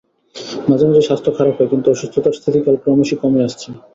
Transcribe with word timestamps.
মাঝে 0.69 0.85
মাঝে 0.87 1.03
স্বাস্থ্য 1.07 1.31
খারাপ 1.37 1.53
হয়, 1.57 1.69
কিন্তু 1.71 1.87
অসুস্থতার 1.89 2.37
স্থিতিকাল 2.39 2.75
ক্রমশই 2.83 3.17
কমে 3.21 3.45
আসছে। 3.47 3.69